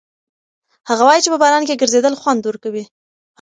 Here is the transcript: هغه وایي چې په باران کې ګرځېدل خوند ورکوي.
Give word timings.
هغه 0.89 1.03
وایي 1.05 1.21
چې 1.23 1.29
په 1.33 1.37
باران 1.43 1.63
کې 1.65 1.79
ګرځېدل 1.81 2.13
خوند 2.21 2.41
ورکوي. 2.45 2.83